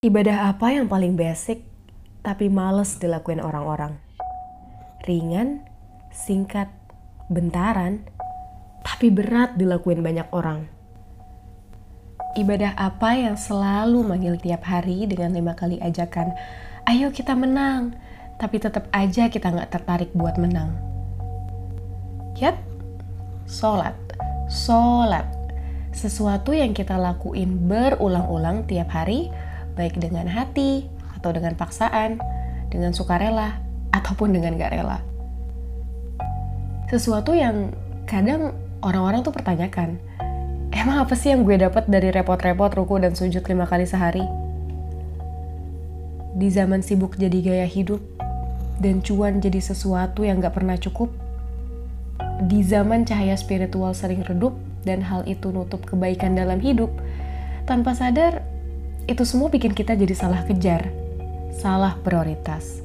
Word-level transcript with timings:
Ibadah 0.00 0.48
apa 0.48 0.72
yang 0.72 0.88
paling 0.88 1.12
basic 1.12 1.60
tapi 2.24 2.48
males 2.48 2.96
dilakuin 2.96 3.36
orang-orang? 3.36 4.00
Ringan, 5.04 5.60
singkat, 6.08 6.72
bentaran, 7.28 8.08
tapi 8.80 9.12
berat 9.12 9.60
dilakuin 9.60 10.00
banyak 10.00 10.24
orang. 10.32 10.72
Ibadah 12.32 12.80
apa 12.80 13.12
yang 13.12 13.36
selalu 13.36 14.00
manggil 14.00 14.40
tiap 14.40 14.64
hari 14.64 15.04
dengan 15.04 15.36
lima 15.36 15.52
kali 15.52 15.76
ajakan, 15.84 16.32
ayo 16.88 17.12
kita 17.12 17.36
menang, 17.36 17.92
tapi 18.40 18.56
tetap 18.56 18.88
aja 18.96 19.28
kita 19.28 19.52
nggak 19.52 19.68
tertarik 19.68 20.08
buat 20.16 20.40
menang. 20.40 20.80
Yap, 22.40 22.56
sholat, 23.44 24.00
sholat. 24.48 25.28
Sesuatu 25.92 26.56
yang 26.56 26.72
kita 26.72 26.96
lakuin 26.96 27.68
berulang-ulang 27.68 28.64
tiap 28.64 28.96
hari, 28.96 29.28
baik 29.74 29.98
dengan 29.98 30.26
hati 30.26 30.86
atau 31.18 31.30
dengan 31.34 31.52
paksaan, 31.54 32.22
dengan 32.70 32.94
sukarela 32.94 33.60
ataupun 33.90 34.32
dengan 34.32 34.56
gak 34.56 34.72
rela. 34.72 35.02
Sesuatu 36.90 37.34
yang 37.36 37.70
kadang 38.06 38.54
orang-orang 38.82 39.22
tuh 39.22 39.34
pertanyakan, 39.34 39.98
emang 40.74 41.06
apa 41.06 41.14
sih 41.14 41.30
yang 41.30 41.46
gue 41.46 41.54
dapat 41.58 41.86
dari 41.86 42.10
repot-repot 42.10 42.72
ruku 42.74 42.98
dan 42.98 43.14
sujud 43.14 43.46
lima 43.46 43.66
kali 43.66 43.86
sehari? 43.86 44.24
Di 46.34 46.48
zaman 46.50 46.82
sibuk 46.82 47.18
jadi 47.18 47.38
gaya 47.42 47.66
hidup 47.66 48.02
dan 48.80 49.02
cuan 49.04 49.38
jadi 49.38 49.60
sesuatu 49.60 50.26
yang 50.26 50.42
gak 50.42 50.58
pernah 50.58 50.74
cukup, 50.78 51.14
di 52.48 52.64
zaman 52.64 53.04
cahaya 53.04 53.36
spiritual 53.36 53.92
sering 53.92 54.24
redup 54.24 54.56
dan 54.82 55.04
hal 55.04 55.22
itu 55.28 55.52
nutup 55.52 55.84
kebaikan 55.84 56.32
dalam 56.32 56.58
hidup, 56.58 56.88
tanpa 57.68 57.92
sadar 57.92 58.40
itu 59.10 59.26
semua 59.26 59.50
bikin 59.50 59.74
kita 59.74 59.98
jadi 59.98 60.14
salah 60.14 60.46
kejar, 60.46 60.86
salah 61.50 61.98
prioritas. 61.98 62.78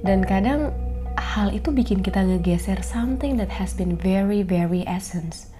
Dan 0.00 0.24
kadang 0.24 0.72
hal 1.20 1.52
itu 1.52 1.68
bikin 1.68 2.00
kita 2.00 2.24
ngegeser 2.24 2.80
something 2.80 3.36
that 3.36 3.52
has 3.52 3.76
been 3.76 3.92
very 4.00 4.40
very 4.40 4.88
essence. 4.88 5.52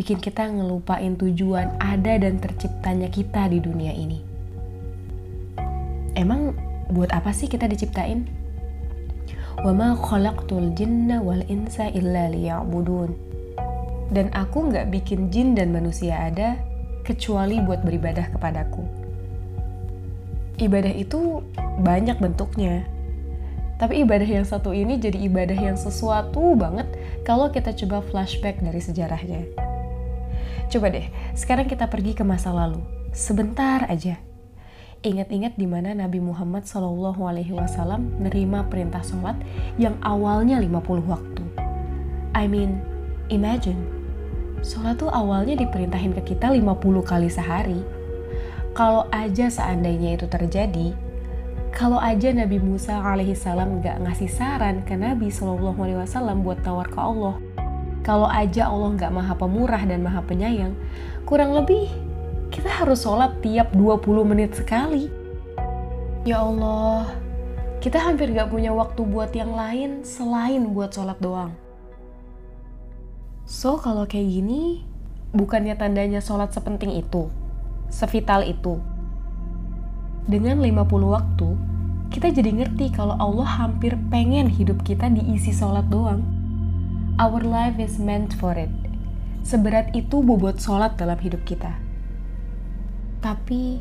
Bikin 0.00 0.24
kita 0.24 0.48
ngelupain 0.48 1.20
tujuan 1.20 1.76
ada 1.76 2.16
dan 2.16 2.40
terciptanya 2.40 3.12
kita 3.12 3.52
di 3.52 3.60
dunia 3.60 3.92
ini. 3.92 4.24
Emang 6.16 6.56
buat 6.88 7.12
apa 7.12 7.36
sih 7.36 7.52
kita 7.52 7.68
diciptain? 7.68 8.24
Khalaqtul 9.60 10.72
jinna 10.72 11.20
wal 11.20 11.44
insa 11.52 11.92
illa 11.92 12.32
liya'budun. 12.32 13.12
Dan 14.08 14.32
aku 14.32 14.72
nggak 14.72 14.88
bikin 14.88 15.28
jin 15.28 15.52
dan 15.52 15.74
manusia 15.74 16.16
ada 16.16 16.67
kecuali 17.08 17.56
buat 17.64 17.80
beribadah 17.80 18.28
kepadaku. 18.36 18.84
Ibadah 20.60 20.92
itu 20.92 21.40
banyak 21.80 22.20
bentuknya. 22.20 22.84
Tapi 23.80 24.04
ibadah 24.04 24.28
yang 24.28 24.44
satu 24.44 24.76
ini 24.76 25.00
jadi 25.00 25.16
ibadah 25.24 25.56
yang 25.56 25.78
sesuatu 25.80 26.52
banget 26.52 26.84
kalau 27.24 27.48
kita 27.48 27.72
coba 27.72 28.04
flashback 28.04 28.60
dari 28.60 28.82
sejarahnya. 28.82 29.48
Coba 30.68 30.92
deh, 30.92 31.08
sekarang 31.32 31.64
kita 31.64 31.88
pergi 31.88 32.12
ke 32.12 32.26
masa 32.26 32.52
lalu. 32.52 32.84
Sebentar 33.16 33.88
aja. 33.88 34.20
Ingat-ingat 35.00 35.54
di 35.54 35.64
mana 35.64 35.94
Nabi 35.94 36.18
Muhammad 36.18 36.66
Alaihi 36.66 37.54
Wasallam 37.54 38.18
nerima 38.18 38.66
perintah 38.66 39.00
sholat 39.00 39.38
yang 39.78 39.94
awalnya 40.02 40.58
50 40.58 41.06
waktu. 41.06 41.44
I 42.34 42.50
mean, 42.50 42.82
imagine 43.30 43.97
Sholat 44.62 44.98
tuh 44.98 45.10
awalnya 45.10 45.54
diperintahin 45.54 46.12
ke 46.18 46.34
kita 46.34 46.50
50 46.50 46.74
kali 47.06 47.30
sehari. 47.30 47.80
Kalau 48.74 49.06
aja 49.10 49.50
seandainya 49.50 50.18
itu 50.18 50.26
terjadi, 50.26 50.94
kalau 51.74 51.98
aja 51.98 52.34
Nabi 52.34 52.58
Musa 52.58 52.98
alaihissalam 52.98 53.82
gak 53.82 54.02
ngasih 54.02 54.30
saran 54.30 54.82
ke 54.82 54.98
Nabi 54.98 55.30
Shallallahu 55.30 55.78
alaihi 55.78 55.98
wasallam 56.02 56.42
buat 56.42 56.58
tawar 56.66 56.90
ke 56.90 56.98
Allah, 56.98 57.38
kalau 58.02 58.26
aja 58.26 58.66
Allah 58.66 58.98
gak 58.98 59.14
maha 59.14 59.34
pemurah 59.38 59.82
dan 59.86 60.02
maha 60.02 60.24
penyayang, 60.26 60.74
kurang 61.22 61.54
lebih 61.54 61.86
kita 62.48 62.66
harus 62.66 63.04
sholat 63.04 63.36
tiap 63.44 63.70
20 63.76 64.02
menit 64.26 64.56
sekali. 64.56 65.06
Ya 66.26 66.42
Allah, 66.42 67.06
kita 67.78 68.00
hampir 68.00 68.34
gak 68.34 68.50
punya 68.50 68.74
waktu 68.74 69.06
buat 69.06 69.30
yang 69.30 69.54
lain 69.54 70.02
selain 70.02 70.74
buat 70.74 70.90
sholat 70.90 71.20
doang. 71.22 71.54
So 73.48 73.80
kalau 73.80 74.04
kayak 74.04 74.28
gini, 74.28 74.84
bukannya 75.32 75.72
tandanya 75.72 76.20
sholat 76.20 76.52
sepenting 76.52 77.00
itu, 77.00 77.32
sevital 77.88 78.44
itu. 78.44 78.76
Dengan 80.28 80.60
50 80.60 80.84
waktu, 81.08 81.56
kita 82.12 82.28
jadi 82.28 82.52
ngerti 82.52 82.92
kalau 82.92 83.16
Allah 83.16 83.48
hampir 83.48 83.96
pengen 84.12 84.52
hidup 84.52 84.84
kita 84.84 85.08
diisi 85.08 85.56
sholat 85.56 85.88
doang. 85.88 86.20
Our 87.16 87.40
life 87.40 87.80
is 87.80 87.96
meant 87.96 88.36
for 88.36 88.52
it. 88.52 88.68
Seberat 89.40 89.96
itu 89.96 90.20
bobot 90.20 90.60
sholat 90.60 91.00
dalam 91.00 91.16
hidup 91.16 91.40
kita. 91.48 91.72
Tapi, 93.24 93.80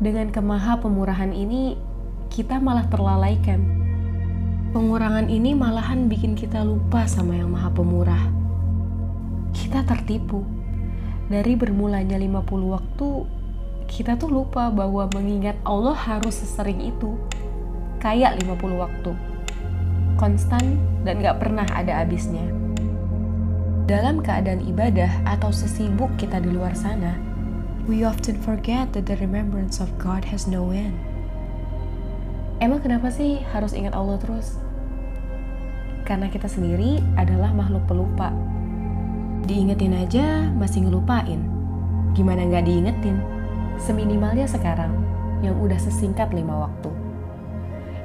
dengan 0.00 0.32
kemaha 0.32 0.80
pemurahan 0.80 1.36
ini, 1.36 1.76
kita 2.32 2.56
malah 2.56 2.88
terlalaikan. 2.88 3.60
Pengurangan 4.72 5.28
ini 5.28 5.52
malahan 5.52 6.08
bikin 6.08 6.32
kita 6.32 6.64
lupa 6.64 7.04
sama 7.04 7.36
yang 7.36 7.52
maha 7.52 7.68
pemurah 7.68 8.37
kita 9.52 9.84
tertipu. 9.84 10.44
Dari 11.28 11.60
bermulanya 11.60 12.16
50 12.16 12.72
waktu, 12.72 13.10
kita 13.88 14.16
tuh 14.16 14.32
lupa 14.32 14.72
bahwa 14.72 15.08
mengingat 15.12 15.56
Allah 15.64 15.96
harus 15.96 16.40
sesering 16.40 16.80
itu. 16.80 17.16
Kayak 18.00 18.40
50 18.44 18.80
waktu. 18.80 19.12
Konstan 20.16 20.80
dan 21.04 21.20
gak 21.20 21.40
pernah 21.40 21.68
ada 21.72 22.04
habisnya. 22.04 22.44
Dalam 23.88 24.20
keadaan 24.20 24.60
ibadah 24.68 25.08
atau 25.24 25.48
sesibuk 25.48 26.12
kita 26.20 26.44
di 26.44 26.52
luar 26.52 26.76
sana, 26.76 27.16
we 27.88 28.04
often 28.04 28.36
forget 28.36 28.92
that 28.92 29.08
the 29.08 29.16
remembrance 29.16 29.80
of 29.80 29.88
God 29.96 30.28
has 30.28 30.44
no 30.44 30.68
end. 30.72 30.92
Emang 32.60 32.84
kenapa 32.84 33.08
sih 33.08 33.40
harus 33.54 33.72
ingat 33.72 33.96
Allah 33.96 34.20
terus? 34.20 34.60
Karena 36.04 36.28
kita 36.28 36.50
sendiri 36.50 37.00
adalah 37.16 37.54
makhluk 37.56 37.88
pelupa 37.88 38.34
Diingetin 39.48 39.96
aja 39.96 40.44
masih 40.60 40.84
ngelupain. 40.84 41.40
Gimana 42.12 42.44
nggak 42.44 42.68
diingetin? 42.68 43.16
Seminimalnya 43.80 44.44
sekarang, 44.44 44.92
yang 45.40 45.56
udah 45.56 45.80
sesingkat 45.80 46.36
lima 46.36 46.68
waktu. 46.68 46.92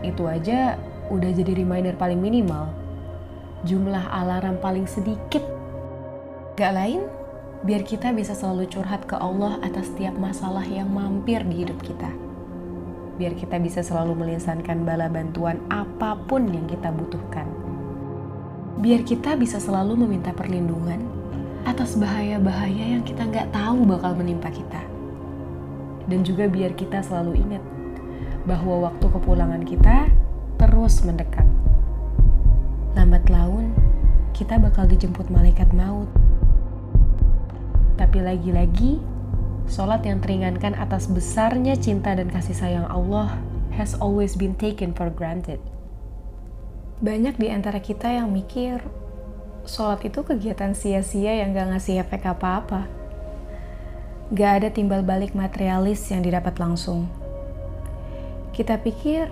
Itu 0.07 0.23
aja 0.31 0.79
udah 1.11 1.27
jadi 1.35 1.51
reminder 1.59 1.99
paling 1.99 2.23
minimal. 2.23 2.71
Jumlah 3.67 4.07
alarm 4.07 4.55
paling 4.63 4.87
sedikit. 4.87 5.43
Gak 6.55 6.79
lain, 6.79 7.11
biar 7.67 7.83
kita 7.83 8.15
bisa 8.15 8.31
selalu 8.31 8.71
curhat 8.71 9.03
ke 9.03 9.19
Allah 9.19 9.59
atas 9.67 9.91
setiap 9.91 10.15
masalah 10.15 10.63
yang 10.63 10.95
mampir 10.95 11.43
di 11.43 11.67
hidup 11.67 11.83
kita. 11.83 12.07
Biar 13.19 13.35
kita 13.35 13.59
bisa 13.59 13.83
selalu 13.83 14.15
melisankan 14.15 14.87
bala 14.87 15.11
bantuan 15.11 15.59
apa 15.67 16.15
pun 16.23 16.47
yang 16.47 16.71
kita 16.71 16.87
butuhkan. 16.87 17.51
Biar 18.79 19.03
kita 19.03 19.35
bisa 19.35 19.59
selalu 19.59 20.07
meminta 20.07 20.31
perlindungan 20.31 21.22
atas 21.63 21.95
bahaya-bahaya 21.95 22.99
yang 22.99 23.03
kita 23.03 23.23
nggak 23.23 23.51
tahu 23.55 23.87
bakal 23.87 24.13
menimpa 24.15 24.51
kita. 24.51 24.83
Dan 26.07 26.27
juga 26.27 26.51
biar 26.51 26.75
kita 26.75 26.99
selalu 26.99 27.39
ingat 27.39 27.63
bahwa 28.43 28.91
waktu 28.91 29.05
kepulangan 29.07 29.63
kita 29.63 30.11
terus 30.59 30.99
mendekat. 31.07 31.47
Lambat 32.93 33.25
laun, 33.31 33.71
kita 34.35 34.59
bakal 34.59 34.85
dijemput 34.85 35.31
malaikat 35.31 35.71
maut. 35.71 36.11
Tapi 37.95 38.19
lagi-lagi, 38.19 38.99
sholat 39.69 40.03
yang 40.03 40.19
teringankan 40.19 40.75
atas 40.75 41.07
besarnya 41.07 41.79
cinta 41.79 42.11
dan 42.11 42.27
kasih 42.27 42.57
sayang 42.57 42.87
Allah 42.91 43.39
has 43.79 43.95
always 43.97 44.35
been 44.35 44.53
taken 44.53 44.91
for 44.91 45.07
granted. 45.07 45.57
Banyak 46.99 47.39
di 47.39 47.47
antara 47.49 47.79
kita 47.79 48.11
yang 48.11 48.31
mikir, 48.31 48.83
sholat 49.63 50.03
itu 50.03 50.23
kegiatan 50.23 50.75
sia-sia 50.75 51.39
yang 51.39 51.55
gak 51.55 51.75
ngasih 51.75 52.03
efek 52.03 52.27
apa-apa. 52.27 52.87
Gak 54.31 54.51
ada 54.63 54.69
timbal 54.71 55.03
balik 55.03 55.35
materialis 55.35 56.03
yang 56.11 56.23
didapat 56.23 56.59
langsung. 56.59 57.07
Kita 58.51 58.79
pikir 58.79 59.31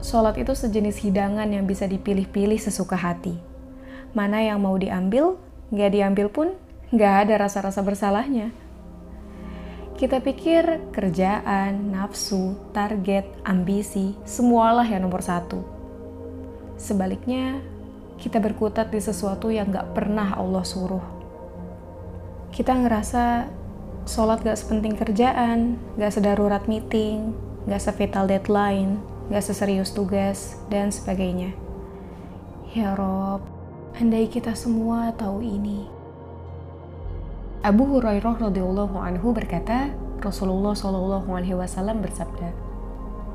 sholat 0.00 0.38
itu 0.38 0.54
sejenis 0.54 1.02
hidangan 1.02 1.48
yang 1.50 1.66
bisa 1.66 1.84
dipilih-pilih 1.84 2.58
sesuka 2.58 2.96
hati. 2.96 3.36
Mana 4.16 4.40
yang 4.40 4.62
mau 4.62 4.78
diambil, 4.78 5.36
gak 5.74 5.92
diambil 5.92 6.26
pun 6.30 6.48
gak 6.94 7.26
ada 7.26 7.46
rasa-rasa 7.46 7.82
bersalahnya. 7.82 8.54
Kita 9.96 10.20
pikir 10.20 10.92
kerjaan, 10.92 11.88
nafsu, 11.88 12.52
target, 12.76 13.24
ambisi, 13.48 14.12
semualah 14.28 14.84
yang 14.84 15.08
nomor 15.08 15.24
satu. 15.24 15.64
Sebaliknya, 16.76 17.64
kita 18.16 18.40
berkutat 18.40 18.88
di 18.92 19.00
sesuatu 19.00 19.52
yang 19.52 19.68
gak 19.72 19.92
pernah 19.92 20.36
Allah 20.36 20.64
suruh. 20.64 21.04
Kita 22.52 22.72
ngerasa 22.72 23.52
Sholat 24.06 24.46
gak 24.46 24.54
sepenting 24.54 24.94
kerjaan, 24.94 25.82
gak 25.98 26.14
sedarurat 26.14 26.62
meeting, 26.70 27.34
gak 27.66 27.82
sevital 27.82 28.30
deadline, 28.30 29.02
gak 29.34 29.42
seserius 29.42 29.90
tugas, 29.90 30.62
dan 30.70 30.94
sebagainya. 30.94 31.50
Ya 32.70 32.94
Rob, 32.94 33.42
andai 33.98 34.30
kita 34.30 34.54
semua 34.54 35.10
tahu 35.10 35.42
ini. 35.42 35.90
Abu 37.66 37.82
Hurairah 37.98 38.38
radhiyallahu 38.38 38.94
anhu 38.94 39.34
berkata, 39.34 39.90
Rasulullah 40.22 40.78
shallallahu 40.78 41.26
alaihi 41.26 41.58
wasallam 41.58 41.98
bersabda, 41.98 42.54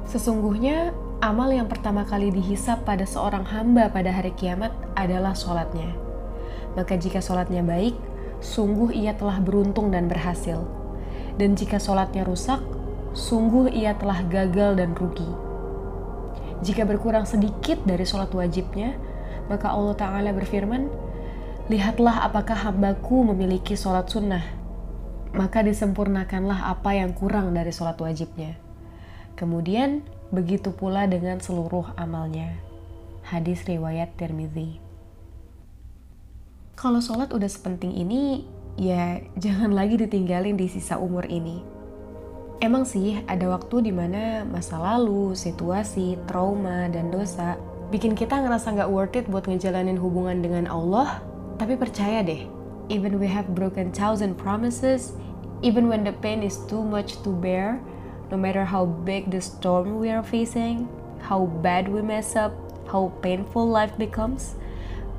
Sesungguhnya 0.08 0.96
amal 1.22 1.54
yang 1.54 1.70
pertama 1.70 2.02
kali 2.02 2.34
dihisap 2.34 2.82
pada 2.82 3.06
seorang 3.06 3.46
hamba 3.46 3.94
pada 3.94 4.10
hari 4.10 4.34
kiamat 4.34 4.74
adalah 4.98 5.38
sholatnya. 5.38 5.94
Maka 6.74 6.98
jika 6.98 7.22
sholatnya 7.22 7.62
baik, 7.62 7.94
sungguh 8.42 8.90
ia 8.90 9.14
telah 9.14 9.38
beruntung 9.38 9.94
dan 9.94 10.10
berhasil. 10.10 10.66
Dan 11.38 11.54
jika 11.54 11.78
sholatnya 11.78 12.26
rusak, 12.26 12.60
sungguh 13.14 13.70
ia 13.70 13.94
telah 13.96 14.26
gagal 14.26 14.82
dan 14.82 14.98
rugi. 14.98 15.30
Jika 16.66 16.90
berkurang 16.90 17.30
sedikit 17.30 17.78
dari 17.86 18.06
sholat 18.06 18.34
wajibnya, 18.34 18.98
maka 19.46 19.70
Allah 19.70 19.96
Ta'ala 19.98 20.30
berfirman, 20.34 20.90
Lihatlah 21.70 22.26
apakah 22.28 22.68
hambaku 22.68 23.32
memiliki 23.32 23.78
sholat 23.78 24.10
sunnah, 24.10 24.44
maka 25.32 25.64
disempurnakanlah 25.64 26.68
apa 26.68 26.98
yang 26.98 27.14
kurang 27.16 27.54
dari 27.54 27.72
sholat 27.72 27.96
wajibnya. 28.02 28.58
Kemudian 29.40 30.04
begitu 30.32 30.72
pula 30.72 31.06
dengan 31.06 31.38
seluruh 31.44 31.92
amalnya. 32.00 32.56
Hadis 33.28 33.68
riwayat 33.68 34.16
Tirmidzi. 34.16 34.80
Kalau 36.80 37.04
sholat 37.04 37.30
udah 37.36 37.52
sepenting 37.52 37.94
ini, 37.94 38.48
ya 38.80 39.22
jangan 39.38 39.76
lagi 39.76 40.00
ditinggalin 40.00 40.58
di 40.58 40.66
sisa 40.72 40.98
umur 40.98 41.30
ini. 41.30 41.62
Emang 42.64 42.88
sih 42.88 43.22
ada 43.30 43.52
waktu 43.52 43.86
di 43.86 43.94
mana 43.94 44.48
masa 44.48 44.82
lalu, 44.82 45.38
situasi, 45.38 46.18
trauma, 46.26 46.90
dan 46.90 47.14
dosa 47.14 47.60
bikin 47.92 48.16
kita 48.16 48.40
ngerasa 48.40 48.72
nggak 48.72 48.90
worth 48.90 49.20
it 49.20 49.28
buat 49.28 49.44
ngejalanin 49.46 50.00
hubungan 50.00 50.40
dengan 50.40 50.66
Allah, 50.72 51.20
tapi 51.60 51.76
percaya 51.76 52.24
deh, 52.24 52.48
even 52.88 53.20
we 53.20 53.28
have 53.28 53.52
broken 53.52 53.92
thousand 53.92 54.40
promises, 54.40 55.12
even 55.60 55.92
when 55.92 56.08
the 56.08 56.16
pain 56.24 56.40
is 56.40 56.56
too 56.72 56.80
much 56.80 57.20
to 57.20 57.36
bear, 57.44 57.84
no 58.32 58.40
matter 58.40 58.64
how 58.64 58.88
big 58.88 59.28
the 59.28 59.44
storm 59.44 60.00
we 60.00 60.08
are 60.08 60.24
facing, 60.24 60.88
how 61.20 61.52
bad 61.60 61.92
we 61.92 62.00
mess 62.00 62.40
up, 62.40 62.56
how 62.88 63.12
painful 63.20 63.68
life 63.68 63.92
becomes, 64.00 64.56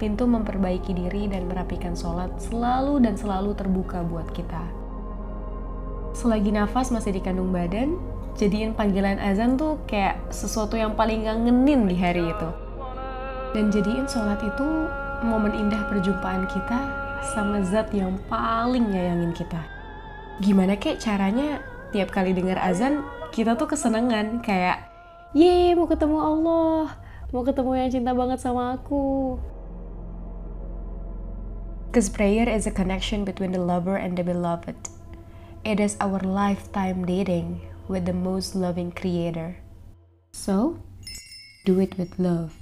pintu 0.01 0.25
memperbaiki 0.25 0.97
diri 0.97 1.29
dan 1.29 1.47
merapikan 1.47 1.93
sholat 1.93 2.33
selalu 2.41 3.05
dan 3.05 3.15
selalu 3.15 3.53
terbuka 3.53 4.01
buat 4.03 4.27
kita. 4.33 4.65
Selagi 6.17 6.57
nafas 6.57 6.89
masih 6.89 7.13
di 7.13 7.21
kandung 7.21 7.53
badan, 7.53 8.01
jadiin 8.41 8.73
panggilan 8.73 9.21
azan 9.21 9.61
tuh 9.61 9.77
kayak 9.85 10.17
sesuatu 10.33 10.81
yang 10.81 10.97
paling 10.97 11.29
ngangenin 11.29 11.85
di 11.85 11.97
hari 11.97 12.33
itu. 12.33 12.51
Dan 13.53 13.69
jadiin 13.69 14.09
sholat 14.09 14.41
itu 14.41 14.69
momen 15.21 15.53
indah 15.53 15.85
perjumpaan 15.93 16.49
kita 16.49 16.81
sama 17.37 17.61
zat 17.63 17.93
yang 17.93 18.17
paling 18.27 18.89
nyayangin 18.89 19.37
kita. 19.37 19.61
Gimana 20.41 20.81
kek 20.81 20.99
caranya 20.99 21.61
tiap 21.93 22.09
kali 22.09 22.33
dengar 22.33 22.57
azan 22.57 23.05
kita 23.31 23.55
tuh 23.55 23.69
kesenangan 23.69 24.41
kayak 24.41 24.89
ye 25.37 25.77
mau 25.77 25.85
ketemu 25.85 26.19
Allah 26.19 26.97
mau 27.31 27.45
ketemu 27.45 27.71
yang 27.77 27.91
cinta 27.93 28.13
banget 28.17 28.41
sama 28.41 28.77
aku 28.77 29.37
Cause 31.93 32.09
prayer 32.09 32.49
is 32.49 32.65
a 32.65 32.73
connection 32.73 33.21
between 33.21 33.53
the 33.53 33.61
lover 33.61 34.01
and 34.01 34.17
the 34.17 34.25
beloved. 34.25 34.89
It 35.61 35.77
is 35.77 36.01
our 36.01 36.25
lifetime 36.25 37.05
dating 37.05 37.61
with 37.85 38.09
the 38.09 38.17
most 38.17 38.57
loving 38.57 38.97
creator. 38.97 39.61
So, 40.33 40.81
do 41.69 41.85
it 41.85 42.01
with 42.01 42.17
love. 42.17 42.62